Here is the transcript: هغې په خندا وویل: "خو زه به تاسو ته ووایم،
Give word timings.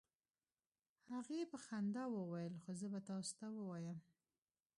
هغې 1.11 1.39
په 1.51 1.57
خندا 1.65 2.03
وویل: 2.11 2.53
"خو 2.61 2.71
زه 2.79 2.85
به 2.91 2.99
تاسو 3.09 3.31
ته 3.39 3.45
ووایم، 3.51 3.97